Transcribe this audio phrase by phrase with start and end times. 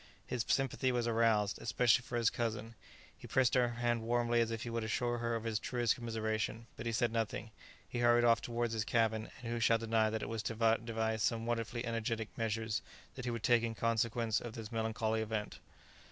[0.25, 2.73] His sympathy was aroused, especially for his cousin;
[3.15, 6.65] he pressed her hand warmly as if he would assure her of his truest commiseration;
[6.75, 7.51] but he said nothing;
[7.87, 11.21] he hurried off towards his cabin; and who shall deny that it was to devise
[11.21, 12.81] some wonderfully energetic measures
[13.13, 15.59] that he would take in consequence of this melancholy event?